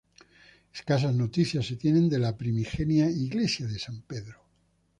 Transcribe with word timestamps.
Escasas 0.73 1.13
noticias 1.13 1.67
se 1.67 1.75
tienen 1.75 2.09
de 2.09 2.17
la 2.17 2.35
primigenia 2.35 3.07
Iglesia 3.07 3.67
de 3.67 3.77
San 3.77 4.01
Pedro. 4.01 4.43